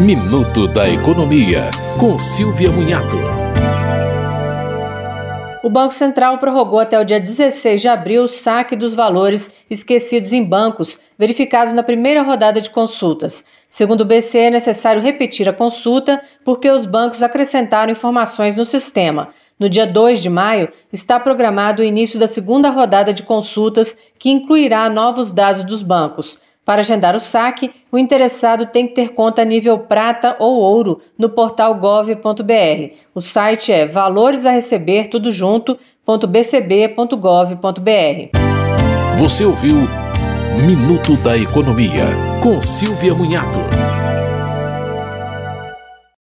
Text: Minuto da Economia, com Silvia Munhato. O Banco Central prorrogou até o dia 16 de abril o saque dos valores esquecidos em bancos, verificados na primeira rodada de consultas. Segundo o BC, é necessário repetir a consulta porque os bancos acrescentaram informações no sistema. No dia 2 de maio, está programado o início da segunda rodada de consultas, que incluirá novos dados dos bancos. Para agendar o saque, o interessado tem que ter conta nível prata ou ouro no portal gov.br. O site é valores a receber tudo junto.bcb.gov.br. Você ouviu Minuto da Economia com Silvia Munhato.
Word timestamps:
Minuto 0.00 0.68
da 0.68 0.88
Economia, 0.90 1.70
com 1.98 2.18
Silvia 2.18 2.70
Munhato. 2.70 3.16
O 5.62 5.70
Banco 5.70 5.94
Central 5.94 6.36
prorrogou 6.38 6.78
até 6.78 7.00
o 7.00 7.04
dia 7.04 7.18
16 7.18 7.80
de 7.80 7.88
abril 7.88 8.24
o 8.24 8.28
saque 8.28 8.76
dos 8.76 8.92
valores 8.94 9.54
esquecidos 9.70 10.34
em 10.34 10.44
bancos, 10.44 11.00
verificados 11.18 11.72
na 11.72 11.82
primeira 11.82 12.22
rodada 12.22 12.60
de 12.60 12.68
consultas. 12.68 13.46
Segundo 13.70 14.02
o 14.02 14.04
BC, 14.04 14.38
é 14.38 14.50
necessário 14.50 15.00
repetir 15.02 15.48
a 15.48 15.52
consulta 15.52 16.20
porque 16.44 16.68
os 16.70 16.84
bancos 16.84 17.22
acrescentaram 17.22 17.90
informações 17.90 18.54
no 18.54 18.66
sistema. 18.66 19.30
No 19.58 19.66
dia 19.68 19.86
2 19.86 20.20
de 20.20 20.28
maio, 20.28 20.68
está 20.92 21.18
programado 21.18 21.80
o 21.80 21.84
início 21.84 22.18
da 22.20 22.26
segunda 22.26 22.68
rodada 22.68 23.14
de 23.14 23.22
consultas, 23.22 23.96
que 24.18 24.28
incluirá 24.28 24.90
novos 24.90 25.32
dados 25.32 25.64
dos 25.64 25.82
bancos. 25.82 26.38
Para 26.66 26.80
agendar 26.80 27.14
o 27.16 27.20
saque, 27.20 27.70
o 27.92 27.96
interessado 27.98 28.66
tem 28.66 28.88
que 28.88 28.94
ter 28.94 29.10
conta 29.10 29.44
nível 29.44 29.78
prata 29.78 30.34
ou 30.40 30.56
ouro 30.56 31.00
no 31.16 31.30
portal 31.30 31.76
gov.br. 31.76 32.92
O 33.14 33.20
site 33.20 33.70
é 33.72 33.86
valores 33.86 34.44
a 34.44 34.50
receber 34.50 35.06
tudo 35.06 35.30
junto.bcb.gov.br. 35.30 38.30
Você 39.16 39.44
ouviu 39.44 39.76
Minuto 40.66 41.14
da 41.18 41.38
Economia 41.38 42.06
com 42.42 42.60
Silvia 42.60 43.14
Munhato. 43.14 43.60